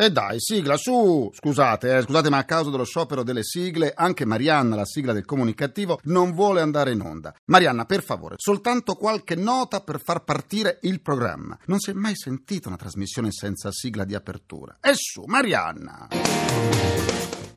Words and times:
E 0.00 0.12
dai, 0.12 0.36
sigla 0.38 0.76
su! 0.76 1.28
Scusate, 1.34 1.96
eh, 1.96 2.02
scusate, 2.02 2.30
ma 2.30 2.36
a 2.36 2.44
causa 2.44 2.70
dello 2.70 2.84
sciopero 2.84 3.24
delle 3.24 3.42
sigle, 3.42 3.92
anche 3.96 4.24
Marianna, 4.24 4.76
la 4.76 4.84
sigla 4.84 5.12
del 5.12 5.24
comunicativo, 5.24 5.98
non 6.04 6.34
vuole 6.34 6.60
andare 6.60 6.92
in 6.92 7.00
onda. 7.00 7.34
Marianna, 7.46 7.84
per 7.84 8.04
favore, 8.04 8.36
soltanto 8.38 8.94
qualche 8.94 9.34
nota 9.34 9.80
per 9.80 10.00
far 10.00 10.22
partire 10.22 10.78
il 10.82 11.00
programma. 11.00 11.58
Non 11.64 11.80
si 11.80 11.90
è 11.90 11.94
mai 11.94 12.14
sentita 12.14 12.68
una 12.68 12.76
trasmissione 12.76 13.32
senza 13.32 13.72
sigla 13.72 14.04
di 14.04 14.14
apertura. 14.14 14.78
E 14.80 14.92
su, 14.94 15.24
Marianna! 15.26 16.06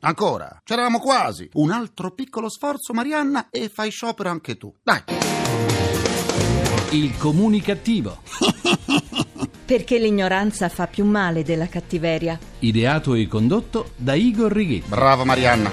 Ancora, 0.00 0.62
c'eravamo 0.64 0.98
quasi. 0.98 1.48
Un 1.52 1.70
altro 1.70 2.10
piccolo 2.10 2.50
sforzo, 2.50 2.92
Marianna, 2.92 3.50
e 3.50 3.68
fai 3.68 3.90
sciopero 3.90 4.28
anche 4.28 4.56
tu. 4.56 4.74
Dai. 4.82 5.00
Il 6.90 7.16
comunicativo. 7.18 8.20
Perché 9.72 9.98
l'ignoranza 9.98 10.68
fa 10.68 10.86
più 10.86 11.06
male 11.06 11.42
della 11.42 11.66
cattiveria. 11.66 12.51
Ideato 12.62 13.14
e 13.14 13.26
condotto 13.26 13.90
da 13.96 14.14
Igor 14.14 14.52
Righetti. 14.52 14.88
Bravo 14.88 15.24
Marianna. 15.24 15.68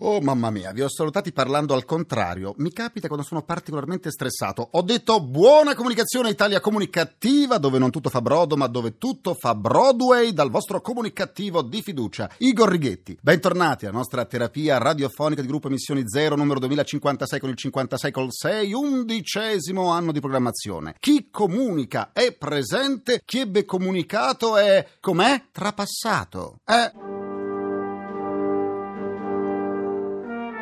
Oh 0.00 0.20
mamma 0.20 0.50
mia, 0.50 0.72
vi 0.72 0.82
ho 0.82 0.88
salutati 0.90 1.32
parlando 1.32 1.72
al 1.72 1.86
contrario. 1.86 2.52
Mi 2.58 2.70
capita 2.72 3.08
quando 3.08 3.24
sono 3.24 3.40
particolarmente 3.40 4.10
stressato. 4.10 4.68
Ho 4.72 4.82
detto 4.82 5.22
buona 5.22 5.74
comunicazione 5.74 6.28
Italia 6.28 6.60
comunicativa, 6.60 7.56
dove 7.56 7.78
non 7.78 7.90
tutto 7.90 8.10
fa 8.10 8.20
brodo, 8.20 8.58
ma 8.58 8.66
dove 8.66 8.98
tutto 8.98 9.32
fa 9.32 9.54
Broadway, 9.54 10.34
dal 10.34 10.50
vostro 10.50 10.82
comunicativo 10.82 11.62
di 11.62 11.80
fiducia. 11.80 12.28
Igor 12.36 12.68
Righetti. 12.68 13.16
Bentornati 13.18 13.86
alla 13.86 13.96
nostra 13.96 14.26
terapia 14.26 14.76
radiofonica 14.76 15.40
di 15.40 15.48
gruppo 15.48 15.68
Emissioni 15.68 16.02
Zero, 16.06 16.36
numero 16.36 16.60
2056 16.60 17.44
con 17.46 17.50
il 17.50 17.56
56 17.56 18.10
col 18.10 18.32
6, 18.32 18.72
undicesimo 18.72 19.90
anno 19.90 20.12
di 20.12 20.20
programmazione. 20.20 20.96
Chi 20.98 21.28
comunica 21.30 22.10
è 22.12 22.32
presente, 22.32 23.22
chi 23.24 23.40
ebbe 23.40 23.64
comunicato 23.64 24.56
è 24.56 24.86
com'è? 25.00 25.44
Trapassato. 25.52 26.58
Eh. 26.64 26.92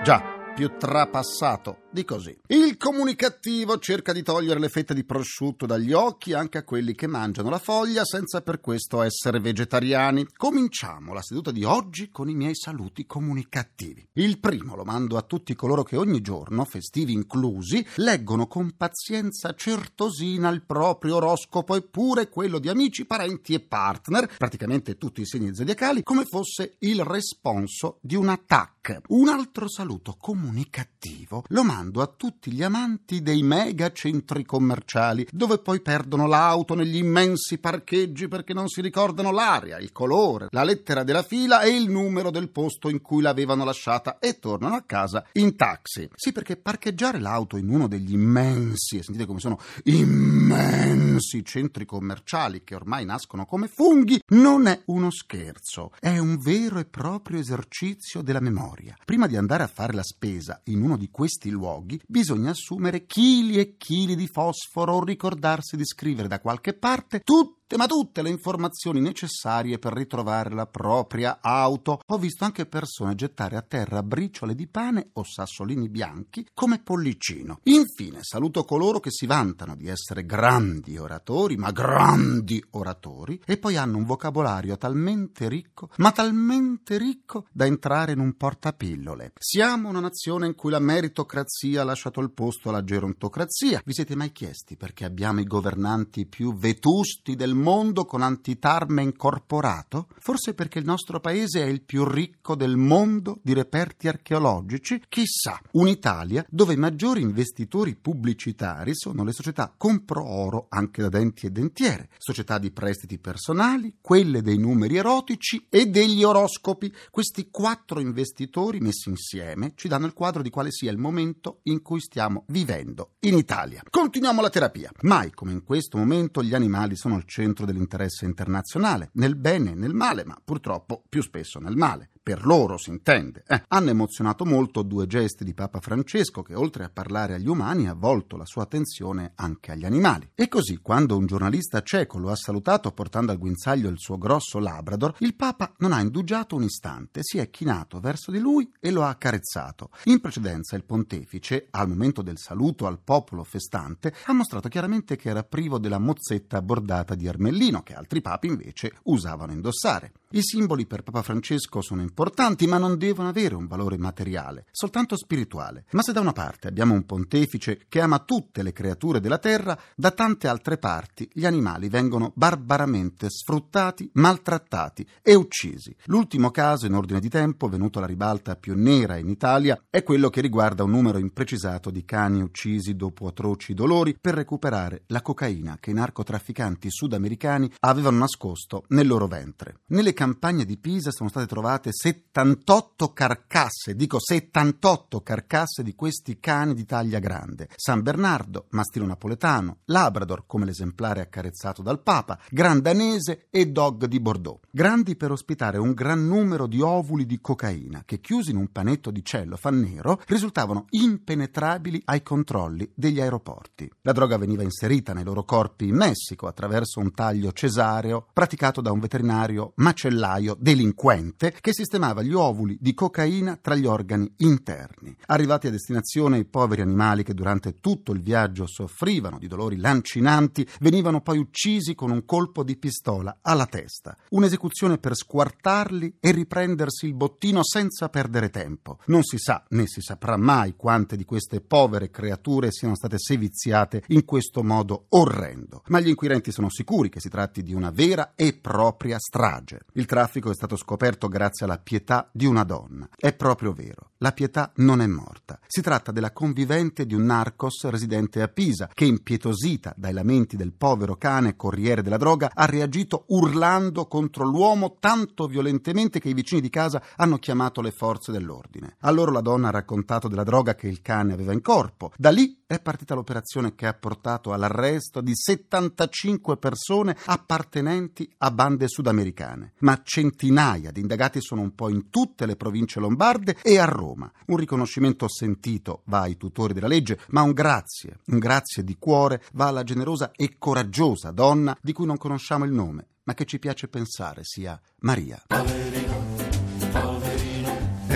Già 0.03 0.23
più 0.55 0.77
trapassato 0.77 1.84
di 1.95 2.05
così. 2.05 2.37
Il 2.49 2.77
comunicativo 2.77 3.79
cerca 3.79 4.13
di 4.13 4.23
togliere 4.23 4.59
le 4.59 4.69
fette 4.69 4.93
di 4.93 5.05
prosciutto 5.05 5.65
dagli 5.65 5.93
occhi 5.93 6.33
anche 6.33 6.59
a 6.59 6.65
quelli 6.65 6.95
che 6.95 7.07
mangiano 7.07 7.49
la 7.49 7.59
foglia 7.59 8.05
senza 8.05 8.43
per 8.43 8.61
questo 8.61 9.01
essere 9.01 9.39
vegetariani. 9.41 10.27
Cominciamo 10.37 11.15
la 11.15 11.23
seduta 11.23 11.53
di 11.53 11.63
oggi 11.65 12.11
con 12.11 12.29
i 12.29 12.35
miei 12.35 12.57
saluti 12.57 13.07
comunicativi. 13.07 14.07
Il 14.15 14.41
primo 14.41 14.75
lo 14.75 14.85
mando 14.85 15.17
a 15.17 15.23
tutti 15.23 15.55
coloro 15.55 15.85
che 15.85 15.97
ogni 15.97 16.21
giorno, 16.21 16.65
festivi 16.65 17.13
inclusi, 17.13 17.87
leggono 17.97 18.49
con 18.49 18.77
pazienza 18.77 19.55
certosina 19.55 20.49
il 20.49 20.65
proprio 20.65 21.17
oroscopo 21.17 21.77
eppure 21.77 22.29
quello 22.29 22.59
di 22.59 22.69
amici, 22.69 23.05
parenti 23.07 23.55
e 23.55 23.61
partner, 23.61 24.29
praticamente 24.37 24.99
tutti 24.99 25.21
i 25.21 25.27
segni 25.27 25.55
zodiacali, 25.55 26.03
come 26.03 26.25
fosse 26.25 26.75
il 26.81 27.05
responso 27.05 27.99
di 28.01 28.17
un 28.17 28.29
attacco. 28.29 28.74
Un 29.07 29.29
altro 29.29 29.67
saluto 29.67 30.15
comunicativo 30.19 31.45
lo 31.49 31.63
mando 31.65 32.03
a 32.03 32.07
tutti 32.07 32.53
gli 32.53 32.63
amanti 32.63 33.23
dei 33.23 33.43
mega 33.43 33.91
centri 33.93 34.45
commerciali, 34.45 35.27
dove 35.31 35.57
poi 35.57 35.81
perdono 35.81 36.27
l'auto 36.27 36.75
negli 36.75 36.97
immensi 36.97 37.57
parcheggi 37.57 38.29
perché 38.29 38.53
non 38.53 38.69
si 38.69 38.83
ricordano 38.83 39.31
l'aria, 39.31 39.79
il 39.79 39.91
colore, 39.91 40.49
la 40.51 40.65
lettera 40.65 41.03
della 41.03 41.23
fila 41.23 41.63
e 41.63 41.75
il 41.75 41.89
numero 41.89 42.31
del 42.31 42.51
posto 42.51 42.91
in 42.91 43.01
cui 43.01 43.23
l'avevano 43.23 43.65
lasciata 43.65 44.19
e 44.19 44.39
tornano 44.39 44.75
a 44.75 44.83
casa 44.83 45.25
in 45.33 45.57
taxi. 45.57 46.07
Sì, 46.15 46.33
perché 46.33 46.59
parcheggiare 46.59 47.21
l'auto 47.21 47.57
in 47.57 47.71
uno 47.71 47.89
degli 47.89 48.13
immensi, 48.13 48.99
e 48.99 49.03
sentite 49.03 49.25
come 49.25 49.41
sono 49.41 49.61
immensi 49.85 51.43
centri 51.43 51.87
commerciali 51.87 52.65
che 52.65 52.75
ormai 52.75 53.07
nascono 53.07 53.47
come 53.47 53.67
funghi, 53.67 54.21
non 54.29 54.67
è 54.67 54.83
uno 54.87 55.11
scherzo, 55.11 55.93
è 55.99 56.19
un 56.19 56.37
vero 56.37 56.79
e 56.79 56.85
proprio 56.85 57.39
esercizio 57.39 58.21
della 58.21 58.41
memoria. 58.41 58.73
Prima 59.05 59.27
di 59.27 59.37
andare 59.37 59.63
a 59.63 59.69
fare 59.69 59.93
la 59.93 60.03
spesa, 60.03 60.61
in 60.65 60.83
uno 60.83 60.97
di 60.97 61.11
questi 61.11 61.51
luoghi, 61.51 62.01
bisogna 62.07 62.51
assumere 62.51 63.07
chili 63.07 63.59
e 63.59 63.77
chili 63.77 64.17
di 64.17 64.27
fosforo 64.27 64.95
o 64.95 65.05
ricordarsi 65.05 65.77
di 65.77 65.85
scrivere 65.85 66.29
da 66.29 66.41
qualche 66.41 66.75
parte 66.75 67.21
tutte 67.21 67.64
ma 67.77 67.87
tutte 67.87 68.23
le 68.23 68.31
informazioni 68.31 69.01
necessarie 69.01 69.79
per 69.79 69.93
ritrovare 69.93 70.51
la 70.51 70.67
propria 70.67 71.39
auto. 71.41 72.01
Ho 72.07 72.19
visto 72.19 72.45
anche 72.45 72.67
persone 72.67 73.15
gettare 73.15 73.57
a 73.57 73.63
terra 73.63 74.03
briciole 74.03 74.55
di 74.55 74.69
pane 74.69 75.11
o 75.15 75.25
sassolini 75.25 75.89
bianchi 75.89 76.47
come 76.55 76.81
pollicino. 76.81 77.59
Infine, 77.65 78.21
saluto 78.23 78.65
coloro 78.65 79.01
che 79.01 79.11
si 79.11 79.27
vantano 79.27 79.75
di 79.75 79.89
essere 79.89 80.25
grandi 80.25 80.97
oratori, 80.97 81.57
ma 81.57 81.73
grandi 81.73 82.65
oratori, 82.71 83.41
e 83.45 83.57
poi 83.57 83.77
hanno 83.77 83.99
un 83.99 84.05
vocabolario 84.05 84.77
talmente 84.77 85.49
ricco, 85.49 85.91
ma 85.97 86.13
talmente 86.13 86.97
ricco 86.97 87.47
da 87.51 87.67
entrare 87.67 88.13
in 88.13 88.21
un 88.21 88.37
portapillole. 88.37 89.33
Siamo 89.39 89.89
una 89.89 90.01
nazione 90.01 90.47
in 90.47 90.55
cui 90.55 90.71
la 90.71 90.79
meritocrazia 90.79 91.81
ha 91.81 91.85
lasciato 91.85 92.21
il 92.21 92.31
posto 92.31 92.69
alla 92.69 92.85
gerontocrazia. 92.85 93.83
Vi 93.85 93.93
siete 93.93 94.15
mai 94.15 94.31
chiesti 94.31 94.77
perché 94.77 95.05
abbiamo 95.05 95.41
i 95.41 95.45
governanti 95.45 96.27
più 96.27 96.55
vetusti 96.57 97.35
del 97.35 97.55
mondo 97.55 97.63
con 98.05 98.21
antitarme 98.21 99.03
incorporato? 99.03 100.09
Forse 100.19 100.53
perché 100.53 100.79
il 100.79 100.85
nostro 100.85 101.19
paese 101.19 101.63
è 101.63 101.67
il 101.67 101.81
più 101.81 102.05
ricco 102.05 102.55
del 102.55 102.77
mondo 102.77 103.39
di 103.43 103.55
reperti 103.55 104.07
archeologici? 104.07 105.03
Chissà, 105.09 105.59
un'Italia 105.73 106.45
dove 106.51 106.75
i 106.75 106.77
maggiori 106.77 107.23
investitori 107.23 107.95
pubblicitari 107.95 108.95
sono 108.95 109.25
le 109.25 109.33
società 109.33 109.73
compro 109.75 110.29
oro 110.29 110.67
anche 110.69 111.01
da 111.01 111.09
denti 111.09 111.47
e 111.47 111.51
dentiere, 111.51 112.11
società 112.19 112.59
di 112.59 112.71
prestiti 112.71 113.19
personali, 113.19 113.97
quelle 114.01 114.43
dei 114.43 114.59
numeri 114.59 114.97
erotici 114.97 115.67
e 115.71 115.87
degli 115.87 116.23
oroscopi. 116.23 116.93
Questi 117.11 117.49
quattro 117.51 117.99
investitori 117.99 118.79
messi 118.81 119.09
insieme 119.09 119.73
ci 119.75 119.89
danno 119.89 120.05
il 120.05 120.13
quadro 120.13 120.43
di 120.43 120.51
quale 120.51 120.71
sia 120.71 120.91
il 120.91 120.99
momento 120.99 121.61
in 121.63 121.81
cui 121.81 122.01
stiamo 122.01 122.45
vivendo 122.49 123.13
in 123.21 123.39
Italia. 123.39 123.83
Continuiamo 123.89 124.43
la 124.43 124.51
terapia. 124.51 124.91
Mai 125.03 125.31
come 125.31 125.53
in 125.53 125.65
questo 125.65 125.97
momento 125.97 126.43
gli 126.43 126.55
animali 126.55 126.95
sono 126.95 127.15
al 127.15 127.25
centro 127.25 127.44
dell'interesse 127.53 128.25
internazionale, 128.25 129.11
nel 129.15 129.37
bene 129.37 129.73
e 129.73 129.75
nel 129.75 129.95
male, 129.95 130.25
ma 130.25 130.37
purtroppo 130.43 131.03
più 131.09 131.23
spesso 131.23 131.59
nel 131.59 131.77
male 131.77 132.11
per 132.25 132.47
loro 132.47 132.79
si 132.79 132.89
intende. 132.89 133.45
Eh, 133.47 133.65
hanno 133.69 133.91
emozionato 133.91 134.47
molto 134.47 134.81
due 134.81 135.07
gesti 135.07 135.45
di 135.45 135.53
Papa 135.53 135.79
Francesco 135.79 136.43
che 136.43 136.55
oltre 136.55 136.85
a 136.85 136.91
parlare 136.91 137.35
agli 137.35 137.47
umani 137.47 137.87
ha 137.87 137.93
volto 137.93 138.39
la 138.39 138.47
sua 138.47 138.63
attenzione 138.63 139.33
anche 139.35 139.73
agli 139.73 139.85
animali. 139.85 140.31
E 140.35 140.49
così, 140.49 140.79
quando 140.79 141.19
un 141.19 141.27
giornalista 141.27 141.83
cieco 141.83 142.17
lo 142.17 142.31
ha 142.31 142.35
salutato 142.35 142.93
portando 142.93 143.31
al 143.31 143.37
guinzaglio 143.37 143.91
il 143.91 143.99
suo 143.99 144.17
grosso 144.17 144.59
Labrador, 144.59 145.15
il 145.19 145.35
Papa 145.35 145.75
non 145.79 145.93
ha 145.93 146.01
indugiato 146.01 146.57
un 146.57 146.63
istante, 146.63 147.21
si 147.23 147.37
è 147.37 147.51
chinato 147.51 148.01
verso 148.01 148.31
di 148.31 148.39
lui 148.39 148.73
e 148.81 148.91
lo 148.91 149.03
ha 149.03 149.11
accarezzato. 149.11 149.91
In 150.05 150.21
precedenza 150.21 150.77
il 150.77 150.85
pontefice, 150.85 151.67
al 151.73 151.89
momento 151.89 152.23
del 152.23 152.39
saluto 152.39 152.87
al 152.87 153.01
popolo 153.05 153.45
festante, 153.45 154.15
ha 154.25 154.33
mostrato 154.33 154.71
chiaramente 154.71 155.17
che 155.17 155.29
era 155.29 155.45
privo 155.45 155.79
della 155.79 155.99
mozzetta 155.99 156.63
bordata 156.63 157.15
di 157.15 157.27
ermellino 157.27 157.83
che 157.83 157.93
altri 157.95 158.23
papi 158.23 158.47
invece 158.47 158.95
usavano 159.03 159.53
indossare. 159.53 160.13
I 160.35 160.43
simboli 160.43 160.85
per 160.85 161.05
Papa 161.05 161.23
Francesco 161.23 161.81
sono 161.81 162.03
importanti, 162.03 162.67
ma 162.67 162.77
non 162.77 162.99
devono 162.99 163.29
avere 163.29 163.55
un 163.55 163.69
valore 163.69 163.97
materiale, 163.99 164.65
soltanto 164.73 165.17
spirituale. 165.17 165.85
Ma 165.93 166.03
se 166.03 166.13
da 166.13 166.19
una 166.19 166.33
parte 166.33 166.67
abbiamo 166.67 166.93
un 166.93 167.07
pontefice 167.07 167.83
che 167.89 168.01
ama 168.01 168.19
tutte 168.19 168.65
le 168.65 168.73
creature 168.73 169.21
della 169.21 169.39
terra, 169.39 169.79
da 169.95 170.11
tante 170.11 170.49
altre 170.49 170.77
parti 170.77 171.31
gli 171.33 171.47
animali 171.47 171.89
vengono 171.89 172.33
barbaramente 172.35 173.31
sfruttati, 173.31 174.11
maltrattati 174.15 175.07
e 175.23 175.37
uccisi. 175.37 175.95
L'ultimo 176.07 176.51
caso 176.51 176.87
in 176.87 176.95
ordine 176.95 177.21
di 177.21 177.29
tempo, 177.29 177.69
venuto 177.69 177.99
alla 177.99 178.09
ribalta 178.09 178.57
più 178.57 178.75
nera 178.75 179.17
in 179.17 179.29
Italia, 179.29 179.81
è 179.89 180.03
quello 180.03 180.31
che 180.31 180.41
riguarda 180.41 180.83
un 180.83 180.91
numero 180.91 181.19
imprecisato 181.19 181.91
di 181.91 182.05
cani 182.05 182.43
uccisi 182.43 182.97
dopo 182.97 183.29
atroci 183.29 183.73
dolori 183.73 184.17
per 184.21 184.35
recuperare 184.35 185.05
la 185.07 185.23
cocaina 185.23 185.77
che 185.79 185.91
i 185.91 185.95
narcotrafficanti 185.95 186.91
sudamericani 186.91 187.71
avevano 187.79 188.19
nascosto 188.19 188.83
nel 188.89 189.07
loro 189.07 189.29
ventre. 189.29 189.77
Nelle 189.91 190.13
campagne 190.25 190.65
di 190.65 190.79
Pisa 190.79 191.11
sono 191.11 191.29
state 191.29 191.45
trovate 191.45 191.91
78 191.93 193.13
carcasse, 193.13 193.95
dico 193.95 194.19
78 194.19 195.21
carcasse 195.21 195.83
di 195.83 195.95
questi 195.95 196.41
cani 196.41 196.73
di 196.73 196.87
taglia 196.87 197.19
grande. 197.19 197.69
San 197.77 198.01
Bernardo, 198.01 198.69
mastino 198.71 199.05
napoletano, 199.05 199.81
Labrador 199.85 200.45
come 200.47 200.65
l'esemplare 200.65 201.21
accarezzato 201.21 201.83
dal 201.83 202.01
Papa, 202.01 202.39
Gran 202.49 202.81
Danese 202.81 203.49
e 203.51 203.67
Dog 203.67 204.07
di 204.07 204.19
Bordeaux. 204.19 204.61
Grandi 204.71 205.15
per 205.15 205.31
ospitare 205.31 205.77
un 205.77 205.93
gran 205.93 206.27
numero 206.27 206.67
di 206.67 206.81
ovuli 206.81 207.27
di 207.27 207.39
cocaina 207.43 208.03
che 208.07 208.21
chiusi 208.21 208.53
in 208.53 208.57
un 208.57 208.73
panetto 208.73 209.11
di 209.11 209.23
cellofan 209.23 209.79
nero 209.79 210.23
risultavano 210.27 210.87
impenetrabili 210.89 212.01
ai 212.07 212.23
controlli 212.23 212.91
degli 212.95 213.21
aeroporti. 213.21 213.91
La 214.01 214.13
droga 214.13 214.39
veniva 214.39 214.63
inserita 214.63 215.13
nei 215.13 215.25
loro 215.25 215.45
corpi 215.45 215.89
in 215.89 215.97
Messico 215.97 216.47
attraverso 216.47 216.99
un 216.99 217.13
taglio 217.13 217.53
cesareo 217.53 218.27
praticato 218.33 218.81
da 218.81 218.91
un 218.91 219.01
veterinario 219.01 219.73
macellato 219.77 220.13
macellaio 220.15 220.57
delinquente 220.59 221.55
che 221.61 221.73
sistemava 221.73 222.23
gli 222.23 222.33
ovuli 222.33 222.77
di 222.81 222.95
cocaina 222.95 223.59
tra 223.61 223.75
gli 223.75 223.87
organi 223.87 224.33
interni. 224.39 225.15
Arrivati 225.27 225.67
a 225.67 225.71
destinazione 225.71 226.39
i 226.39 226.45
poveri 226.45 226.83
animali 226.83 227.25
che 227.25 227.35
durante 227.35 227.81
tutto 227.81 228.13
il 228.13 228.23
viaggio 228.23 228.67
soffrivano 228.67 229.39
di 229.39 229.49
dolori 229.49 229.77
lancinanti 229.77 230.67
venivano 230.81 231.21
poi 231.21 231.39
uccisi 231.39 231.95
con 231.95 232.11
un 232.11 232.25
colpo 232.25 232.63
di 232.63 232.77
pistola 232.77 233.39
alla 233.43 233.67
testa. 233.67 234.17
Un'esecuzione 234.31 234.99
per 234.99 235.17
squartarli 235.17 236.17
e 236.21 236.31
riprendersi 236.31 237.07
il 237.07 237.15
bottino 237.15 237.63
senza 237.65 238.09
perdere 238.09 238.51
tempo. 238.51 238.99
Non 239.07 239.23
si 239.23 239.39
sa 239.39 239.65
né 239.71 239.87
si 239.87 240.01
saprà 240.01 240.37
mai 240.37 240.75
quante 240.77 241.17
di 241.17 241.25
queste 241.25 241.61
povere 241.61 242.11
creature 242.11 242.71
siano 242.71 242.95
state 242.95 243.19
seviziate 243.19 244.05
in 244.09 244.25
questo 244.25 244.63
modo 244.63 245.07
orrendo. 245.11 245.83
Ma 245.89 246.01
gli 246.01 246.09
inquirenti 246.09 246.53
sono 246.53 246.71
sicuri 246.71 247.09
che 247.09 247.21
si 247.21 247.29
tratti 247.29 247.63
di 247.63 247.75
una 247.75 247.91
vera 247.91 248.33
e 248.35 248.55
propria 248.55 249.19
strage. 249.19 249.81
Il 249.97 250.07
traffico 250.07 250.51
è 250.51 250.55
stato 250.55 250.75
scoperto 250.75 251.29
grazie 251.29 251.67
alla 251.67 251.79
pietà 251.79 252.29
di 252.33 252.47
una 252.47 252.65
donna. 252.65 253.09
È 253.17 253.33
proprio 253.33 253.73
vero, 253.73 254.11
la 254.19 254.33
pietà 254.33 254.73
non 254.77 255.01
è 255.01 255.07
morta. 255.07 255.61
Si 255.69 255.83
tratta 255.83 256.11
della 256.11 256.33
convivente 256.33 257.07
di 257.07 257.15
un 257.15 257.23
narcos 257.23 257.85
residente 257.85 258.43
a 258.43 258.49
Pisa 258.49 258.91
che, 258.93 259.05
impietosita 259.05 259.95
dai 259.97 260.13
lamenti 260.13 260.57
del 260.57 260.73
povero 260.73 261.15
cane 261.15 261.55
corriere 261.55 262.03
della 262.03 262.17
droga, 262.17 262.51
ha 262.53 262.65
reagito 262.65 263.27
urlando 263.29 264.09
contro 264.09 264.45
l'uomo 264.45 264.97
tanto 264.99 265.47
violentemente 265.47 266.19
che 266.19 266.29
i 266.29 266.35
vicini 266.35 266.61
di 266.61 266.71
casa 266.71 267.01
hanno 267.15 267.39
chiamato 267.39 267.81
le 267.81 267.93
forze 267.93 268.33
dell'ordine. 268.33 268.97
A 269.03 269.13
loro 269.13 269.31
la 269.31 269.43
donna 269.43 269.69
ha 269.69 269.71
raccontato 269.71 270.27
della 270.27 270.43
droga 270.43 270.75
che 270.75 270.89
il 270.89 271.03
cane 271.03 271.35
aveva 271.35 271.53
in 271.53 271.63
corpo. 271.63 272.11
Da 272.17 272.31
lì 272.31 272.64
è 272.67 272.81
partita 272.81 273.15
l'operazione 273.15 273.75
che 273.75 273.87
ha 273.87 273.95
portato 273.95 274.53
all'arresto 274.53 275.21
di 275.21 275.35
75 275.35 276.57
persone 276.57 277.17
appartenenti 277.27 278.31
a 278.39 278.51
bande 278.51 278.89
sudamericane. 278.89 279.75
Ma 279.81 280.01
centinaia 280.03 280.91
di 280.91 281.01
indagati 281.01 281.41
sono 281.41 281.61
un 281.61 281.75
po' 281.75 281.89
in 281.89 282.11
tutte 282.11 282.47
le 282.47 282.57
province 282.57 283.01
lombarde 283.01 283.57
e 283.63 283.79
a 283.79 283.85
Roma. 283.85 284.31
Un 284.47 284.57
riconoscimento 284.57 285.29
sentito 285.29 286.03
va 286.07 286.21
ai 286.21 286.37
tutori 286.37 286.73
della 286.73 286.89
legge, 286.89 287.19
ma 287.29 287.43
un 287.43 287.53
grazie, 287.53 288.21
un 288.27 288.39
grazie 288.39 288.85
di 288.85 288.97
cuore 288.99 289.43
va 289.53 289.69
alla 289.69 289.85
generosa 289.85 290.31
e 290.35 290.57
coraggiosa 290.59 291.31
donna 291.31 291.77
di 291.81 291.93
cui 291.93 292.07
non 292.07 292.17
conosciamo 292.17 292.65
il 292.65 292.73
nome, 292.73 293.09
ma 293.25 293.35
che 293.35 293.45
ci 293.45 293.59
piace 293.59 293.89
pensare 293.89 294.41
sia 294.45 294.81
Maria. 295.01 295.43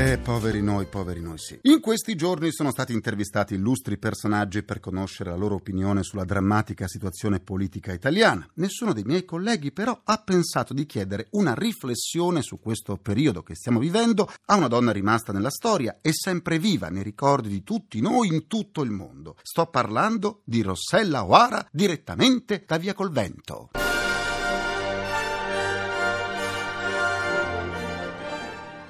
Eh, 0.08 0.16
poveri 0.16 0.62
noi, 0.62 0.86
poveri 0.86 1.20
noi 1.20 1.36
sì. 1.36 1.58
In 1.64 1.80
questi 1.80 2.14
giorni 2.14 2.50
sono 2.50 2.70
stati 2.70 2.94
intervistati 2.94 3.52
illustri 3.52 3.98
personaggi 3.98 4.62
per 4.62 4.80
conoscere 4.80 5.28
la 5.28 5.36
loro 5.36 5.56
opinione 5.56 6.02
sulla 6.02 6.24
drammatica 6.24 6.88
situazione 6.88 7.40
politica 7.40 7.92
italiana. 7.92 8.48
Nessuno 8.54 8.94
dei 8.94 9.02
miei 9.02 9.26
colleghi 9.26 9.70
però 9.70 10.00
ha 10.02 10.16
pensato 10.24 10.72
di 10.72 10.86
chiedere 10.86 11.26
una 11.32 11.52
riflessione 11.52 12.40
su 12.40 12.58
questo 12.58 12.96
periodo 12.96 13.42
che 13.42 13.54
stiamo 13.54 13.78
vivendo 13.78 14.32
a 14.46 14.56
una 14.56 14.68
donna 14.68 14.92
rimasta 14.92 15.30
nella 15.30 15.50
storia 15.50 15.98
e 16.00 16.14
sempre 16.14 16.58
viva 16.58 16.88
nei 16.88 17.02
ricordi 17.02 17.50
di 17.50 17.62
tutti 17.62 18.00
noi 18.00 18.28
in 18.28 18.46
tutto 18.46 18.80
il 18.80 18.90
mondo. 18.90 19.36
Sto 19.42 19.66
parlando 19.66 20.40
di 20.44 20.62
Rossella 20.62 21.22
O'Hara 21.22 21.68
direttamente 21.70 22.64
da 22.66 22.78
Via 22.78 22.94
col 22.94 23.10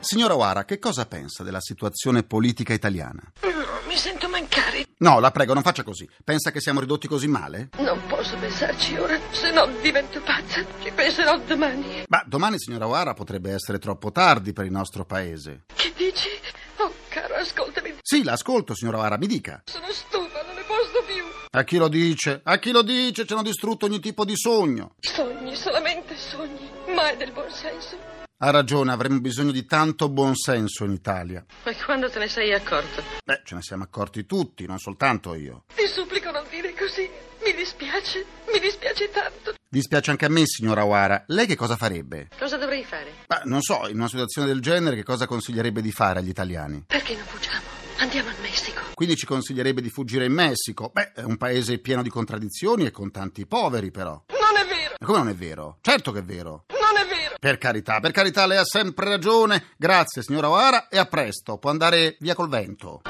Signora 0.01 0.35
O'Hara, 0.37 0.65
che 0.65 0.79
cosa 0.79 1.07
pensa 1.07 1.43
della 1.43 1.61
situazione 1.61 2.23
politica 2.23 2.73
italiana? 2.73 3.21
Mi 3.87 3.97
sento 3.97 4.29
mancare. 4.29 4.87
No, 4.99 5.19
la 5.19 5.31
prego, 5.31 5.55
non 5.55 5.63
faccia 5.63 5.83
così. 5.83 6.09
Pensa 6.23 6.51
che 6.51 6.61
siamo 6.61 6.81
ridotti 6.81 7.09
così 7.09 7.27
male? 7.27 7.71
Non 7.79 8.01
posso 8.07 8.37
pensarci 8.37 8.97
ora, 8.97 9.19
se 9.31 9.51
no 9.51 9.67
divento 9.81 10.21
pazza. 10.23 10.65
Ci 10.83 10.91
penserò 10.93 11.39
domani. 11.41 12.05
Ma 12.07 12.23
domani, 12.27 12.59
signora 12.59 12.87
O'Hara, 12.87 13.15
potrebbe 13.15 13.53
essere 13.53 13.79
troppo 13.79 14.13
tardi 14.13 14.53
per 14.53 14.67
il 14.67 14.71
nostro 14.71 15.05
paese. 15.05 15.65
Che 15.75 15.93
dici? 15.97 16.29
Oh, 16.77 16.93
caro, 17.09 17.35
ascoltami. 17.35 17.97
Sì, 18.03 18.23
l'ascolto, 18.23 18.75
signora 18.75 18.99
O'Hara, 18.99 19.19
mi 19.19 19.27
dica. 19.27 19.63
Sono 19.65 19.91
stufa, 19.91 20.43
non 20.45 20.55
ne 20.55 20.63
posso 20.67 21.03
più. 21.07 21.25
A 21.51 21.65
chi 21.65 21.77
lo 21.77 21.89
dice? 21.89 22.41
A 22.45 22.59
chi 22.59 22.71
lo 22.71 22.83
dice? 22.83 23.27
Ci 23.27 23.33
hanno 23.33 23.43
distrutto 23.43 23.87
ogni 23.87 24.01
tipo 24.01 24.25
di 24.25 24.37
sogno. 24.37 24.95
Sogni, 25.01 25.57
solamente 25.57 26.17
sogni. 26.17 26.71
Mai 26.95 27.17
del 27.17 27.33
buon 27.33 27.51
senso. 27.51 28.18
Ha 28.41 28.51
ragione, 28.51 28.93
avremmo 28.93 29.19
bisogno 29.19 29.51
di 29.51 29.65
tanto 29.67 30.09
buonsenso 30.09 30.85
in 30.85 30.93
Italia. 30.93 31.45
Ma 31.65 31.73
quando 31.85 32.09
te 32.09 32.21
ne 32.21 32.29
sei 32.29 32.53
accorto? 32.55 33.03
Beh, 33.25 33.41
ce 33.45 33.57
ne 33.57 33.63
siamo 33.63 33.83
accorti 33.83 34.27
tutti, 34.27 34.65
non 34.65 34.79
soltanto 34.79 35.35
io. 35.35 35.65
Ti 35.75 35.89
supplico 35.89 36.31
non 36.31 36.45
dire 36.49 36.73
così. 36.73 37.11
Mi 37.45 37.53
dispiace, 37.53 38.25
mi 38.53 38.61
dispiace 38.61 39.11
tanto. 39.11 39.55
Dispiace 39.69 40.13
anche 40.13 40.27
a 40.27 40.29
me, 40.29 40.43
signora 40.47 40.85
O'Hara. 40.85 41.25
Lei 41.27 41.47
che 41.49 41.57
cosa 41.57 41.75
farebbe? 41.75 42.29
Cosa 42.39 42.57
dovrei 42.57 42.85
fare? 42.85 43.13
Ma 43.27 43.41
non 43.47 43.61
so, 43.61 43.89
in 43.89 43.97
una 43.97 44.07
situazione 44.09 44.47
del 44.47 44.61
genere 44.61 44.95
che 44.95 45.03
cosa 45.03 45.27
consiglierebbe 45.27 45.83
di 45.83 45.91
fare 45.91 46.21
agli 46.21 46.29
italiani? 46.29 46.85
Perché 46.87 47.17
non 47.17 47.25
fuggiamo? 47.25 47.67
Andiamo 47.99 48.29
al 48.29 48.37
Messico. 48.41 48.81
Quindi 48.95 49.17
ci 49.17 49.27
consiglierebbe 49.27 49.81
di 49.83 49.91
fuggire 49.91 50.27
in 50.27 50.33
Messico. 50.33 50.91
Beh, 50.93 51.11
è 51.13 51.23
un 51.25 51.39
paese 51.39 51.79
pieno 51.79 52.03
di 52.05 52.09
contraddizioni 52.09 52.87
e 52.87 52.93
con 52.93 53.11
tanti 53.11 53.47
poveri, 53.47 53.91
però. 53.91 54.13
Non 54.29 54.63
è 54.63 54.65
vero, 54.65 54.95
Ma 55.01 55.07
come 55.07 55.19
non 55.19 55.29
è 55.29 55.35
vero? 55.35 55.79
Certo 55.81 56.13
che 56.13 56.21
è 56.21 56.25
vero. 56.25 56.67
Per 57.41 57.57
carità, 57.57 58.01
per 58.01 58.11
carità, 58.11 58.47
lei 58.47 58.59
ha 58.59 58.65
sempre 58.65 59.09
ragione. 59.09 59.67
Grazie, 59.77 60.23
signora 60.23 60.49
O'Hara, 60.49 60.89
e 60.89 60.99
a 60.99 61.05
presto. 61.05 61.57
Può 61.59 61.71
andare 61.71 62.17
via 62.19 62.35
col 62.35 62.49
vento. 62.49 63.03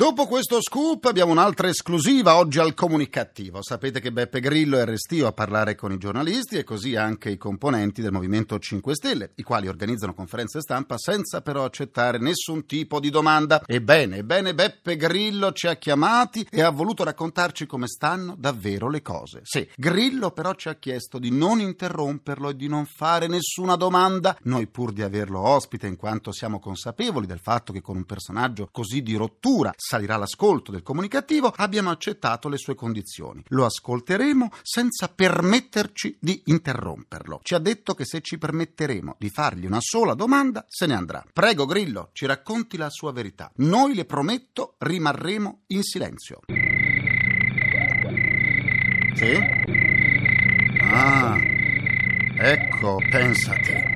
Dopo 0.00 0.26
questo 0.26 0.62
scoop 0.62 1.04
abbiamo 1.04 1.30
un'altra 1.30 1.68
esclusiva 1.68 2.36
oggi 2.36 2.58
al 2.58 2.72
comunicativo. 2.72 3.58
Sapete 3.62 4.00
che 4.00 4.10
Beppe 4.10 4.40
Grillo 4.40 4.78
è 4.78 4.86
restio 4.86 5.26
a 5.26 5.32
parlare 5.32 5.74
con 5.74 5.92
i 5.92 5.98
giornalisti 5.98 6.56
e 6.56 6.64
così 6.64 6.96
anche 6.96 7.28
i 7.28 7.36
componenti 7.36 8.00
del 8.00 8.10
Movimento 8.10 8.58
5 8.58 8.94
Stelle, 8.94 9.32
i 9.34 9.42
quali 9.42 9.68
organizzano 9.68 10.14
conferenze 10.14 10.62
stampa 10.62 10.96
senza 10.96 11.42
però 11.42 11.64
accettare 11.64 12.16
nessun 12.16 12.64
tipo 12.64 12.98
di 12.98 13.10
domanda. 13.10 13.62
Ebbene, 13.66 14.16
ebbene, 14.16 14.54
Beppe 14.54 14.96
Grillo 14.96 15.52
ci 15.52 15.66
ha 15.66 15.76
chiamati 15.76 16.48
e 16.50 16.62
ha 16.62 16.70
voluto 16.70 17.04
raccontarci 17.04 17.66
come 17.66 17.86
stanno 17.86 18.36
davvero 18.38 18.88
le 18.88 19.02
cose. 19.02 19.40
Sì, 19.42 19.68
Grillo 19.76 20.30
però 20.30 20.54
ci 20.54 20.70
ha 20.70 20.76
chiesto 20.76 21.18
di 21.18 21.30
non 21.30 21.60
interromperlo 21.60 22.48
e 22.48 22.56
di 22.56 22.68
non 22.68 22.86
fare 22.86 23.26
nessuna 23.26 23.76
domanda. 23.76 24.34
Noi 24.44 24.66
pur 24.66 24.92
di 24.92 25.02
averlo 25.02 25.40
ospite 25.40 25.86
in 25.86 25.96
quanto 25.96 26.32
siamo 26.32 26.58
consapevoli 26.58 27.26
del 27.26 27.38
fatto 27.38 27.70
che 27.70 27.82
con 27.82 27.96
un 27.96 28.04
personaggio 28.06 28.70
così 28.72 29.02
di 29.02 29.14
rottura 29.14 29.74
salirà 29.90 30.16
l'ascolto 30.16 30.70
del 30.70 30.84
comunicativo, 30.84 31.52
abbiamo 31.56 31.90
accettato 31.90 32.48
le 32.48 32.58
sue 32.58 32.76
condizioni. 32.76 33.42
Lo 33.48 33.64
ascolteremo 33.64 34.50
senza 34.62 35.08
permetterci 35.08 36.16
di 36.20 36.42
interromperlo. 36.44 37.40
Ci 37.42 37.54
ha 37.54 37.58
detto 37.58 37.94
che 37.94 38.04
se 38.04 38.20
ci 38.20 38.38
permetteremo 38.38 39.16
di 39.18 39.30
fargli 39.30 39.66
una 39.66 39.80
sola 39.80 40.14
domanda, 40.14 40.64
se 40.68 40.86
ne 40.86 40.94
andrà. 40.94 41.24
Prego, 41.32 41.66
Grillo, 41.66 42.10
ci 42.12 42.24
racconti 42.24 42.76
la 42.76 42.88
sua 42.88 43.10
verità. 43.10 43.50
Noi, 43.56 43.94
le 43.96 44.04
prometto, 44.04 44.76
rimarremo 44.78 45.62
in 45.68 45.82
silenzio. 45.82 46.42
Sì? 49.14 49.36
Ah, 50.82 51.36
ecco, 52.38 53.02
pensate. 53.10 53.90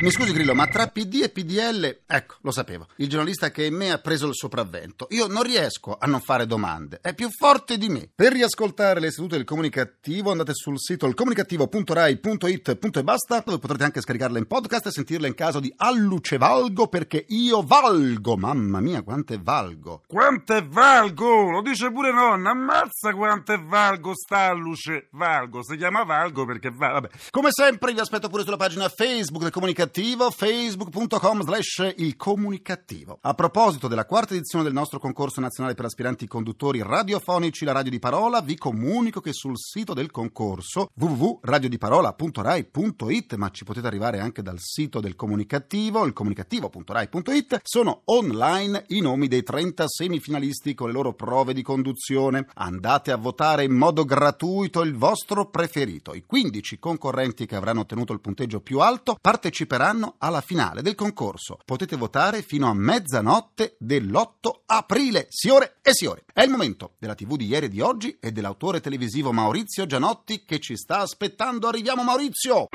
Mi 0.00 0.10
scusi 0.10 0.32
Grillo, 0.32 0.54
ma 0.54 0.66
tra 0.66 0.88
PD 0.88 1.22
e 1.22 1.28
PDL, 1.30 2.00
ecco, 2.06 2.34
lo 2.42 2.50
sapevo, 2.50 2.88
il 2.96 3.08
giornalista 3.08 3.50
che 3.50 3.64
in 3.64 3.74
me 3.74 3.90
ha 3.90 3.98
preso 3.98 4.26
il 4.26 4.34
sopravvento. 4.34 5.06
Io 5.10 5.28
non 5.28 5.44
riesco 5.44 5.96
a 5.98 6.06
non 6.06 6.20
fare 6.20 6.46
domande, 6.46 6.98
è 7.00 7.14
più 7.14 7.28
forte 7.30 7.78
di 7.78 7.88
me. 7.88 8.10
Per 8.14 8.32
riascoltare 8.32 9.00
le 9.00 9.10
sedute 9.10 9.36
del 9.36 9.44
comunicativo 9.44 10.30
andate 10.30 10.52
sul 10.52 10.78
sito 10.78 11.06
ilcomunicativo.rai.it 11.06 12.78
e 12.96 13.02
basta, 13.02 13.42
dove 13.44 13.58
potrete 13.58 13.84
anche 13.84 14.00
scaricarle 14.00 14.38
in 14.38 14.46
podcast 14.46 14.86
e 14.86 14.90
sentirle 14.90 15.28
in 15.28 15.34
caso 15.34 15.60
di 15.60 15.72
alluce 15.76 16.38
valgo 16.38 16.88
perché 16.88 17.24
io 17.28 17.62
valgo. 17.62 18.36
Mamma 18.36 18.80
mia, 18.80 19.02
quante 19.02 19.38
valgo. 19.40 20.02
Quanto 20.06 20.54
è 20.54 20.66
valgo? 20.66 21.50
Lo 21.50 21.62
dice 21.62 21.90
pure 21.92 22.12
nonna. 22.12 22.50
Ammazza 22.50 23.14
quanto 23.14 23.52
è 23.52 23.58
valgo 23.58 24.12
sta 24.14 24.52
luce. 24.52 25.08
Valgo, 25.12 25.62
si 25.62 25.76
chiama 25.76 26.02
valgo 26.02 26.44
perché 26.44 26.70
va. 26.70 26.92
Vabbè. 26.92 27.08
Come 27.30 27.48
sempre 27.50 27.92
vi 27.92 28.00
aspetto 28.00 28.28
pure 28.28 28.42
sulla 28.42 28.56
pagina 28.56 28.88
Facebook 28.88 29.42
del 29.42 29.52
comunicativo, 29.52 29.83
facebook.com 29.90 31.42
slash 31.42 31.92
il 31.96 32.16
comunicativo. 32.16 33.18
A 33.20 33.34
proposito 33.34 33.86
della 33.86 34.06
quarta 34.06 34.32
edizione 34.34 34.64
del 34.64 34.72
nostro 34.72 34.98
concorso 34.98 35.40
nazionale 35.40 35.74
per 35.74 35.84
aspiranti 35.84 36.26
conduttori 36.26 36.82
radiofonici 36.82 37.64
La 37.64 37.72
Radio 37.72 37.90
di 37.90 37.98
Parola, 37.98 38.40
vi 38.40 38.56
comunico 38.56 39.20
che 39.20 39.34
sul 39.34 39.58
sito 39.58 39.92
del 39.92 40.10
concorso 40.10 40.88
www.radiodiparola.rai.it, 40.94 43.34
ma 43.34 43.50
ci 43.50 43.64
potete 43.64 43.86
arrivare 43.86 44.20
anche 44.20 44.40
dal 44.42 44.58
sito 44.58 45.00
del 45.00 45.14
comunicativo, 45.14 46.06
il 46.06 46.14
comunicativo.rai.it, 46.14 47.60
sono 47.62 48.00
online 48.06 48.84
i 48.88 49.00
nomi 49.00 49.28
dei 49.28 49.42
30 49.42 49.84
semifinalisti 49.86 50.72
con 50.74 50.86
le 50.86 50.94
loro 50.94 51.12
prove 51.12 51.52
di 51.52 51.62
conduzione. 51.62 52.46
Andate 52.54 53.12
a 53.12 53.16
votare 53.16 53.64
in 53.64 53.72
modo 53.72 54.04
gratuito 54.04 54.80
il 54.80 54.94
vostro 54.94 55.50
preferito. 55.50 56.14
I 56.14 56.24
15 56.26 56.78
concorrenti 56.78 57.44
che 57.46 57.56
avranno 57.56 57.80
ottenuto 57.80 58.14
il 58.14 58.20
punteggio 58.20 58.60
più 58.60 58.80
alto 58.80 59.18
parteciperanno 59.20 59.73
parteciperanno 59.74 60.14
alla 60.18 60.40
finale 60.40 60.82
del 60.82 60.94
concorso. 60.94 61.58
Potete 61.64 61.96
votare 61.96 62.42
fino 62.42 62.68
a 62.68 62.74
mezzanotte 62.74 63.76
dell'8 63.78 64.62
aprile. 64.66 65.26
Signore 65.28 65.78
e 65.82 65.92
signori, 65.92 66.22
è 66.32 66.42
il 66.42 66.50
momento 66.50 66.94
della 66.98 67.14
TV 67.14 67.36
di 67.36 67.46
ieri 67.46 67.66
e 67.66 67.68
di 67.68 67.80
oggi 67.80 68.16
e 68.20 68.32
dell'autore 68.32 68.80
televisivo 68.80 69.32
Maurizio 69.32 69.86
Gianotti 69.86 70.44
che 70.44 70.60
ci 70.60 70.76
sta 70.76 71.00
aspettando. 71.00 71.68
Arriviamo 71.68 72.02
Maurizio! 72.02 72.68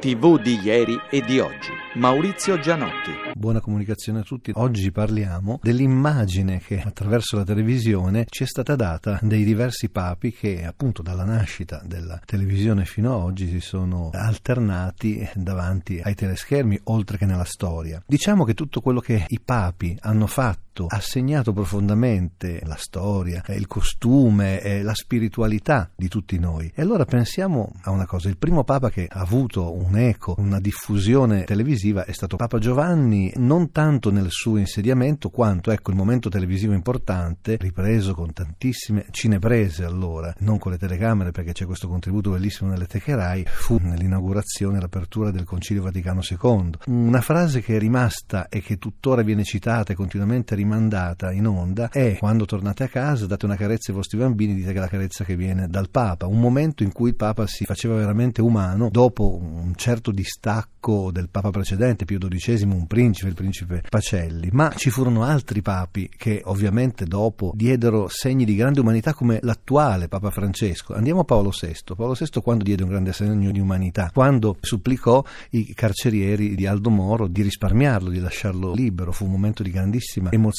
TV 0.00 0.40
di 0.40 0.58
ieri 0.60 0.98
e 1.10 1.20
di 1.20 1.38
oggi. 1.38 1.70
Maurizio 1.94 2.58
Gianotti. 2.58 3.29
Buona 3.40 3.60
comunicazione 3.60 4.18
a 4.18 4.22
tutti. 4.22 4.52
Oggi 4.54 4.92
parliamo 4.92 5.60
dell'immagine 5.62 6.58
che 6.58 6.78
attraverso 6.78 7.36
la 7.36 7.44
televisione 7.44 8.26
ci 8.28 8.42
è 8.42 8.46
stata 8.46 8.76
data 8.76 9.18
dei 9.22 9.44
diversi 9.44 9.88
papi 9.88 10.30
che 10.30 10.66
appunto 10.66 11.00
dalla 11.00 11.24
nascita 11.24 11.80
della 11.82 12.20
televisione 12.22 12.84
fino 12.84 13.14
ad 13.14 13.22
oggi 13.22 13.48
si 13.48 13.60
sono 13.60 14.10
alternati 14.12 15.26
davanti 15.36 16.02
ai 16.04 16.14
teleschermi 16.14 16.80
oltre 16.84 17.16
che 17.16 17.24
nella 17.24 17.44
storia. 17.44 18.02
Diciamo 18.06 18.44
che 18.44 18.52
tutto 18.52 18.82
quello 18.82 19.00
che 19.00 19.24
i 19.26 19.40
papi 19.42 19.96
hanno 20.02 20.26
fatto 20.26 20.69
ha 20.88 21.00
segnato 21.00 21.52
profondamente 21.52 22.60
la 22.64 22.76
storia, 22.76 23.42
il 23.48 23.66
costume 23.66 24.82
la 24.82 24.94
spiritualità 24.94 25.90
di 25.94 26.08
tutti 26.08 26.38
noi. 26.38 26.70
E 26.74 26.82
allora 26.82 27.04
pensiamo 27.04 27.72
a 27.82 27.90
una 27.90 28.06
cosa, 28.06 28.28
il 28.28 28.36
primo 28.36 28.64
papa 28.64 28.90
che 28.90 29.06
ha 29.10 29.20
avuto 29.20 29.74
un 29.74 29.96
eco, 29.96 30.34
una 30.38 30.60
diffusione 30.60 31.44
televisiva 31.44 32.04
è 32.04 32.12
stato 32.12 32.36
Papa 32.36 32.58
Giovanni, 32.58 33.32
non 33.36 33.72
tanto 33.72 34.10
nel 34.10 34.30
suo 34.30 34.56
insediamento 34.56 35.28
quanto 35.30 35.70
ecco 35.70 35.90
il 35.90 35.96
momento 35.96 36.28
televisivo 36.28 36.72
importante, 36.72 37.56
ripreso 37.58 38.14
con 38.14 38.32
tantissime 38.32 39.06
cineprese 39.10 39.84
allora, 39.84 40.34
non 40.38 40.58
con 40.58 40.72
le 40.72 40.78
telecamere 40.78 41.30
perché 41.30 41.52
c'è 41.52 41.66
questo 41.66 41.88
contributo 41.88 42.30
bellissimo 42.30 42.70
nelle 42.70 42.86
Techerai, 42.86 43.44
fu 43.46 43.78
nell'inaugurazione 43.80 44.78
e 44.78 44.80
l'apertura 44.80 45.30
del 45.30 45.44
Concilio 45.44 45.82
Vaticano 45.82 46.20
II. 46.28 46.70
Una 46.86 47.20
frase 47.20 47.60
che 47.60 47.76
è 47.76 47.78
rimasta 47.78 48.48
e 48.48 48.60
che 48.60 48.78
tuttora 48.78 49.22
viene 49.22 49.44
citata 49.44 49.92
e 49.92 49.96
continuamente 49.96 50.54
rimandata 50.60 51.32
in 51.32 51.46
onda 51.46 51.88
è 51.90 52.16
quando 52.18 52.44
tornate 52.44 52.84
a 52.84 52.88
casa 52.88 53.26
date 53.26 53.46
una 53.46 53.56
carezza 53.56 53.90
ai 53.90 53.96
vostri 53.96 54.18
bambini, 54.18 54.54
dite 54.54 54.72
che 54.72 54.78
è 54.78 54.80
la 54.80 54.88
carezza 54.88 55.24
che 55.24 55.36
viene 55.36 55.68
dal 55.68 55.88
Papa, 55.90 56.26
un 56.26 56.38
momento 56.38 56.82
in 56.82 56.92
cui 56.92 57.10
il 57.10 57.16
Papa 57.16 57.46
si 57.46 57.64
faceva 57.64 57.94
veramente 57.94 58.42
umano 58.42 58.88
dopo 58.90 59.38
un 59.40 59.72
certo 59.74 60.10
distacco 60.10 61.10
del 61.10 61.28
Papa 61.30 61.50
precedente, 61.50 62.04
Pio 62.04 62.18
XII, 62.18 62.64
un 62.64 62.86
principe, 62.86 63.28
il 63.28 63.34
principe 63.34 63.82
Pacelli, 63.88 64.48
ma 64.52 64.72
ci 64.76 64.90
furono 64.90 65.22
altri 65.22 65.62
papi 65.62 66.10
che 66.14 66.42
ovviamente 66.44 67.04
dopo 67.04 67.52
diedero 67.54 68.08
segni 68.08 68.44
di 68.44 68.54
grande 68.54 68.80
umanità 68.80 69.14
come 69.14 69.38
l'attuale 69.42 70.08
Papa 70.08 70.30
Francesco. 70.30 70.94
Andiamo 70.94 71.20
a 71.20 71.24
Paolo 71.24 71.50
VI. 71.50 71.94
Paolo 71.96 72.14
VI 72.18 72.40
quando 72.42 72.64
diede 72.64 72.82
un 72.82 72.90
grande 72.90 73.12
segno 73.12 73.50
di 73.50 73.60
umanità, 73.60 74.10
quando 74.12 74.56
supplicò 74.60 75.24
i 75.50 75.72
carcerieri 75.74 76.54
di 76.54 76.66
Aldo 76.66 76.90
Moro 76.90 77.26
di 77.26 77.42
risparmiarlo, 77.42 78.10
di 78.10 78.20
lasciarlo 78.20 78.72
libero, 78.72 79.12
fu 79.12 79.24
un 79.24 79.30
momento 79.30 79.62
di 79.62 79.70
grandissima 79.70 80.30
emozione. 80.30 80.49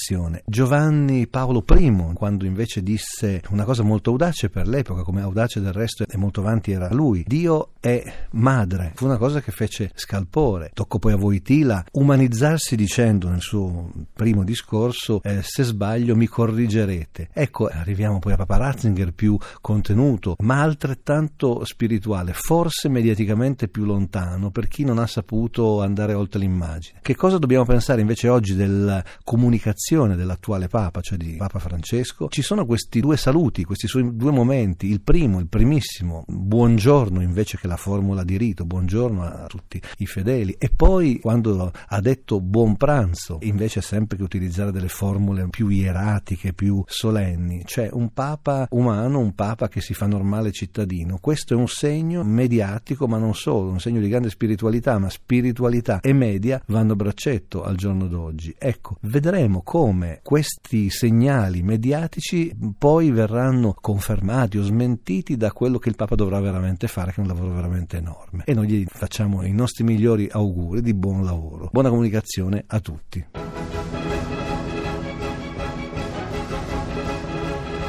Giovanni 0.46 1.28
Paolo 1.28 1.64
I, 1.78 2.14
quando 2.14 2.46
invece 2.46 2.82
disse 2.84 3.42
una 3.50 3.64
cosa 3.64 3.84
molto 3.84 4.12
audace 4.12 4.50
per 4.50 4.68
l'epoca, 4.68 5.04
come 5.04 5.22
audace 5.22 5.60
del 5.60 5.74
resto 5.74 6.06
e 6.08 6.18
molto 6.18 6.42
avanti 6.42 6.72
era 6.72 6.90
lui, 6.92 7.24
Dio 7.28 7.72
è 7.80 8.04
madre, 8.32 8.92
fu 8.96 9.06
una 9.06 9.18
cosa 9.18 9.42
che 9.42 9.52
fece 9.52 9.92
scalpore. 9.96 10.72
Toccò 10.74 11.00
poi 11.00 11.14
a 11.14 11.18
Voitila 11.18 11.84
umanizzarsi 11.94 12.76
dicendo 12.76 13.30
nel 13.30 13.42
suo 13.42 13.92
primo 14.14 14.44
discorso 14.44 15.22
eh, 15.24 15.42
se 15.42 15.64
sbaglio 15.64 16.16
mi 16.16 16.28
corrigerete. 16.28 17.30
Ecco, 17.34 17.68
arriviamo 17.68 18.20
poi 18.20 18.34
a 18.34 18.38
Papa 18.38 18.58
Ratzinger 18.58 19.14
più 19.14 19.38
contenuto, 19.60 20.36
ma 20.40 20.62
altrettanto 20.62 21.66
spirituale, 21.66 22.34
forse 22.34 22.88
mediaticamente 22.88 23.68
più 23.68 23.84
lontano 23.84 24.52
per 24.52 24.68
chi 24.68 24.84
non 24.84 25.00
ha 25.00 25.08
saputo 25.08 25.82
andare 25.82 26.14
oltre 26.14 26.40
l'immagine. 26.40 27.00
Che 27.02 27.16
cosa 27.16 27.38
dobbiamo 27.38 27.66
pensare 27.66 28.02
invece 28.02 28.30
oggi 28.30 28.56
della 28.56 29.04
comunicazione 29.24 29.80
dell'attuale 30.16 30.68
Papa, 30.68 31.02
cioè 31.02 31.18
di 31.18 31.36
Papa 31.38 31.60
Francesco? 31.60 32.28
Ci 32.30 32.42
sono 32.42 32.66
questi 32.66 33.00
due 33.00 33.18
saluti, 33.18 33.64
questi 33.64 33.88
suoi 33.88 34.16
due 34.16 34.32
momenti, 34.32 34.88
il 34.88 35.02
primo, 35.02 35.40
il 35.40 35.48
primissimo, 35.48 36.24
buongiorno 36.28 37.22
invece 37.22 37.58
che 37.58 37.68
la 37.68 37.78
formula 37.78 38.24
di 38.24 38.38
rito, 38.38 38.64
buongiorno 38.64 39.24
a 39.24 39.46
tutti 39.48 39.82
i 39.98 40.06
fedeli, 40.06 40.56
e 40.60 40.70
poi 40.70 41.20
quando 41.20 41.72
ha 41.88 42.00
detto 42.00 42.40
buon 42.40 42.78
pranzo, 42.78 43.40
invece 43.42 43.82
sempre 43.82 44.18
che 44.18 44.24
utilizzare 44.24 44.72
delle 44.72 44.88
formule 44.88 45.48
più 45.50 45.68
ieratiche, 45.68 46.54
più 46.54 46.84
solenni, 46.86 47.64
cioè 47.66 47.90
un 47.92 48.14
Papa 48.14 48.68
umano, 48.70 49.20
un 49.20 49.34
Papa 49.34 49.68
che 49.68 49.82
si 49.82 49.94
fa 49.94 50.06
normale 50.06 50.52
cittadino. 50.52 51.18
Questo 51.20 51.54
è 51.54 51.58
un 51.58 51.68
segno 51.68 52.24
mediatico, 52.24 53.08
ma 53.08 53.18
non 53.18 53.34
solo, 53.34 53.72
un 53.72 53.80
segno 53.80 54.00
di 54.00 54.10
grande 54.10 54.30
spiritualità, 54.30 55.00
ma 55.00 55.10
spiritualità 55.10 56.00
e 56.02 56.14
media 56.14 56.62
vanno 56.68 56.94
a 56.94 56.96
braccetto 56.96 57.64
al 57.64 57.76
giorno 57.76 58.08
d'oggi. 58.08 58.54
Ecco, 58.58 58.98
vedremo 59.02 59.62
come 59.72 60.20
questi 60.22 60.90
segnali 60.90 61.62
mediatici 61.62 62.54
poi 62.78 63.10
verranno 63.10 63.74
confermati 63.80 64.58
o 64.58 64.64
smentiti 64.64 65.38
da 65.38 65.54
quello 65.54 65.80
che 65.80 65.88
il 65.88 65.96
Papa 65.96 66.16
dovrà 66.16 66.42
veramente 66.42 66.90
fare, 66.90 67.14
che 67.14 67.20
è 67.20 67.22
un 67.22 67.28
lavoro 67.28 67.54
veramente 67.54 67.96
enorme. 67.96 68.44
E 68.46 68.54
noi 68.54 68.68
gli 68.68 68.86
facciamo 68.86 69.46
i 69.46 69.54
nostri 69.54 69.86
migliori 69.86 70.28
auguri 70.30 70.82
di 70.82 70.94
buon 70.94 71.24
lavoro. 71.24 71.70
Buona 71.72 71.88
comunicazione 71.88 72.66
a 72.68 72.82
tutti. 72.82 73.26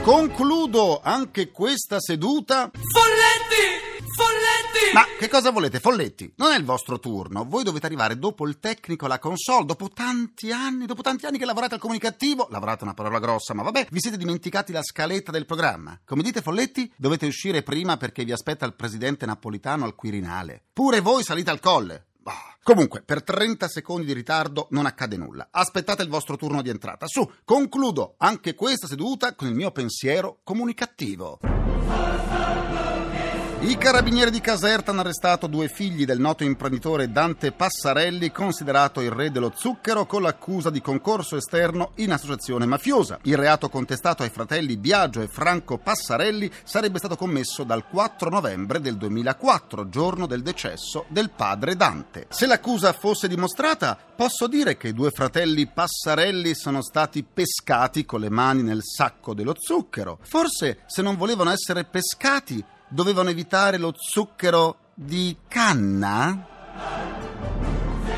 Concludo 0.04 1.00
anche 1.02 1.50
questa 1.50 1.98
seduta. 1.98 2.70
Folletti! 2.70 3.22
Ma 4.92 5.06
che 5.18 5.28
cosa 5.28 5.50
volete, 5.50 5.80
Folletti? 5.80 6.34
Non 6.36 6.52
è 6.52 6.58
il 6.58 6.64
vostro 6.64 6.98
turno. 6.98 7.44
Voi 7.44 7.64
dovete 7.64 7.86
arrivare 7.86 8.18
dopo 8.18 8.46
il 8.46 8.58
tecnico 8.58 9.06
alla 9.06 9.18
console, 9.18 9.64
dopo 9.64 9.88
tanti 9.88 10.52
anni, 10.52 10.84
dopo 10.84 11.00
tanti 11.00 11.24
anni 11.24 11.38
che 11.38 11.46
lavorate 11.46 11.74
al 11.74 11.80
comunicativo. 11.80 12.48
Lavorate 12.50 12.84
una 12.84 12.92
parola 12.92 13.18
grossa, 13.18 13.54
ma 13.54 13.62
vabbè, 13.62 13.88
vi 13.90 14.00
siete 14.00 14.18
dimenticati 14.18 14.72
la 14.72 14.82
scaletta 14.82 15.30
del 15.32 15.46
programma. 15.46 15.98
Come 16.04 16.22
dite, 16.22 16.42
Folletti? 16.42 16.92
Dovete 16.96 17.26
uscire 17.26 17.62
prima 17.62 17.96
perché 17.96 18.24
vi 18.24 18.32
aspetta 18.32 18.66
il 18.66 18.74
presidente 18.74 19.24
napolitano 19.24 19.84
al 19.84 19.94
Quirinale. 19.94 20.64
Pure 20.72 21.00
voi 21.00 21.22
salite 21.22 21.50
al 21.50 21.60
colle. 21.60 22.06
Bah. 22.18 22.56
Comunque, 22.62 23.02
per 23.02 23.24
30 23.24 23.66
secondi 23.68 24.06
di 24.06 24.12
ritardo 24.12 24.68
non 24.70 24.86
accade 24.86 25.16
nulla. 25.16 25.48
Aspettate 25.50 26.02
il 26.02 26.08
vostro 26.08 26.36
turno 26.36 26.62
di 26.62 26.70
entrata. 26.70 27.06
Su, 27.06 27.28
concludo 27.44 28.14
anche 28.18 28.54
questa 28.54 28.86
seduta 28.86 29.34
con 29.34 29.48
il 29.48 29.54
mio 29.54 29.72
pensiero 29.72 30.40
comunicativo. 30.44 31.40
I 33.64 33.78
carabinieri 33.78 34.33
di 34.33 34.40
Caserta 34.40 34.90
hanno 34.90 35.02
arrestato 35.02 35.47
due 35.47 35.69
figli 35.69 36.04
del 36.04 36.19
noto 36.19 36.42
imprenditore 36.42 37.12
Dante 37.12 37.52
Passarelli, 37.52 38.33
considerato 38.33 39.00
il 39.00 39.12
re 39.12 39.31
dello 39.31 39.52
zucchero, 39.54 40.04
con 40.04 40.23
l'accusa 40.23 40.69
di 40.69 40.81
concorso 40.81 41.37
esterno 41.37 41.92
in 41.99 42.11
associazione 42.11 42.66
mafiosa. 42.66 43.21
Il 43.23 43.37
reato 43.37 43.69
contestato 43.69 44.25
ai 44.25 44.31
fratelli 44.31 44.76
Biagio 44.76 45.21
e 45.21 45.28
Franco 45.28 45.78
Passarelli 45.78 46.50
sarebbe 46.64 46.99
stato 46.99 47.14
commesso 47.14 47.62
dal 47.62 47.87
4 47.87 48.31
novembre 48.31 48.81
del 48.81 48.97
2004, 48.97 49.88
giorno 49.88 50.26
del 50.26 50.42
decesso 50.42 51.04
del 51.07 51.31
padre 51.31 51.76
Dante. 51.76 52.26
Se 52.31 52.47
l'accusa 52.47 52.92
fosse 52.92 53.28
dimostrata, 53.28 53.97
posso 54.16 54.49
dire 54.49 54.76
che 54.76 54.88
i 54.88 54.92
due 54.92 55.11
fratelli 55.11 55.69
Passarelli 55.69 56.57
sono 56.57 56.83
stati 56.83 57.23
pescati 57.23 58.04
con 58.04 58.19
le 58.19 58.28
mani 58.28 58.62
nel 58.62 58.83
sacco 58.83 59.35
dello 59.35 59.54
zucchero. 59.57 60.19
Forse, 60.21 60.81
se 60.87 61.00
non 61.00 61.16
volevano 61.16 61.50
essere 61.50 61.85
pescati, 61.85 62.64
dovevano 62.92 63.30
evitare 63.30 63.78
lo 63.78 63.92
zucchero 63.96 64.76
di 64.94 65.37
canna? 65.49 66.46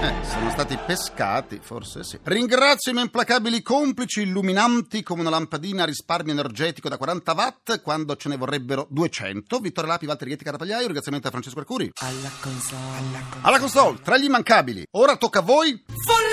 Eh, 0.04 0.24
sono 0.26 0.50
stati 0.50 0.76
pescati, 0.84 1.60
forse 1.62 2.04
sì. 2.04 2.18
Ringrazio 2.24 2.90
i 2.90 2.94
miei 2.94 3.06
implacabili 3.06 3.62
complici, 3.62 4.20
illuminanti 4.20 5.02
come 5.02 5.22
una 5.22 5.30
lampadina 5.30 5.84
a 5.84 5.86
risparmio 5.86 6.32
energetico 6.32 6.90
da 6.90 6.98
40 6.98 7.32
watt, 7.32 7.80
quando 7.80 8.14
ce 8.16 8.28
ne 8.28 8.36
vorrebbero 8.36 8.86
200. 8.90 9.60
Vittorio 9.60 9.90
Lapi, 9.90 10.04
Walter 10.04 10.26
Rietti, 10.26 10.44
Caratagliaio, 10.44 10.84
ringraziamento 10.84 11.28
a 11.28 11.30
Francesco 11.30 11.58
Arcuri. 11.60 11.90
Alla 12.00 12.30
console. 12.40 13.24
Alla 13.40 13.58
console, 13.58 14.00
tra 14.02 14.18
gli 14.18 14.24
immancabili. 14.24 14.86
Ora 14.90 15.16
tocca 15.16 15.38
a 15.38 15.42
voi. 15.42 15.82
Folletti! 15.86 16.23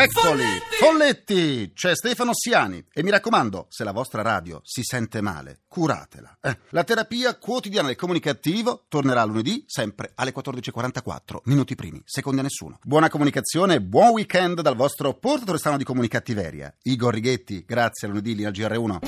Eccoli, 0.00 0.42
Folletti! 0.42 0.76
Folletti! 0.78 1.72
C'è 1.74 1.96
Stefano 1.96 2.30
Siani. 2.32 2.84
E 2.94 3.02
mi 3.02 3.10
raccomando, 3.10 3.66
se 3.68 3.82
la 3.82 3.90
vostra 3.90 4.22
radio 4.22 4.60
si 4.62 4.82
sente 4.84 5.20
male, 5.20 5.62
curatela. 5.66 6.38
Eh, 6.40 6.56
La 6.70 6.84
terapia 6.84 7.36
quotidiana 7.36 7.88
del 7.88 7.96
comunicativo 7.96 8.84
tornerà 8.86 9.24
lunedì, 9.24 9.64
sempre 9.66 10.12
alle 10.14 10.32
14.44, 10.32 11.38
minuti 11.46 11.74
primi, 11.74 12.00
secondi 12.04 12.38
a 12.38 12.44
nessuno. 12.44 12.78
Buona 12.84 13.08
comunicazione 13.08 13.74
e 13.74 13.80
buon 13.80 14.10
weekend 14.10 14.60
dal 14.60 14.76
vostro 14.76 15.14
portatore 15.14 15.58
strano 15.58 15.78
di 15.78 15.84
comunicattiveria. 15.84 16.72
Igor 16.82 17.14
Righetti, 17.14 17.64
grazie 17.66 18.06
a 18.06 18.10
lunedì 18.10 18.36
lì 18.36 18.44
al 18.44 18.52
GR1. 18.52 18.98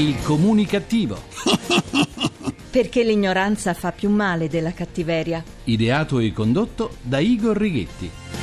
Il 0.00 0.20
comunicativo. 0.24 1.16
Perché 2.70 3.04
l'ignoranza 3.04 3.72
fa 3.72 3.92
più 3.92 4.10
male 4.10 4.48
della 4.48 4.72
cattiveria. 4.72 5.44
Ideato 5.62 6.18
e 6.18 6.32
condotto 6.32 6.96
da 7.02 7.20
Igor 7.20 7.56
Righetti. 7.56 8.37